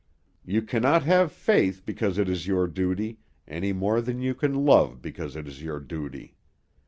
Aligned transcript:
You 0.43 0.63
cannot 0.63 1.03
have 1.03 1.31
faith 1.31 1.83
because 1.85 2.17
it 2.17 2.27
is 2.27 2.47
your 2.47 2.65
duty 2.65 3.19
any 3.47 3.71
more 3.71 4.01
than 4.01 4.19
you 4.19 4.33
can 4.33 4.65
love 4.65 4.99
because 4.99 5.35
it 5.35 5.47
is 5.47 5.61
your 5.61 5.79
duty. 5.79 6.33